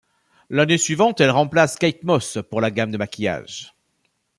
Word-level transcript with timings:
L'année 0.49 0.79
suivante, 0.79 1.21
elle 1.21 1.29
remplace 1.29 1.75
Kate 1.77 2.01
Moss 2.03 2.39
pour 2.49 2.59
la 2.59 2.71
gamme 2.71 2.89
de 2.89 2.97
maquillage. 2.97 3.75